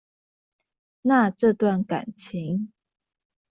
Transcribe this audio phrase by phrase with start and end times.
[1.03, 2.73] 那這段感情